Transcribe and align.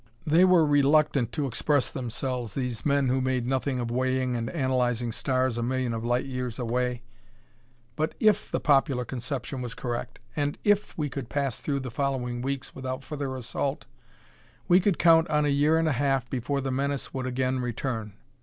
They 0.25 0.45
were 0.45 0.65
reluctant 0.65 1.31
to 1.33 1.45
express 1.45 1.91
themselves, 1.91 2.55
these 2.55 2.83
men 2.83 3.07
who 3.07 3.21
made 3.21 3.45
nothing 3.45 3.79
of 3.79 3.91
weighing 3.91 4.35
and 4.35 4.49
analyzing 4.49 5.11
stars 5.11 5.59
a 5.59 5.61
million 5.61 5.93
of 5.93 6.03
light 6.03 6.25
years 6.25 6.57
away, 6.57 7.03
but 7.95 8.15
if 8.19 8.49
the 8.49 8.59
popular 8.59 9.05
conception 9.05 9.61
was 9.61 9.75
correct 9.75 10.17
and 10.35 10.57
if 10.63 10.97
we 10.97 11.07
could 11.07 11.29
pass 11.29 11.59
through 11.59 11.81
the 11.81 11.91
following 11.91 12.41
weeks 12.41 12.73
without 12.73 13.03
further 13.03 13.35
assault, 13.37 13.85
we 14.67 14.79
could 14.79 14.97
count 14.97 15.27
on 15.29 15.45
a 15.45 15.49
year 15.49 15.77
and 15.77 15.87
a 15.87 15.91
half 15.91 16.27
before 16.31 16.61
the 16.61 16.71
menace 16.71 17.13
would 17.13 17.27
again 17.27 17.59
return. 17.59 18.13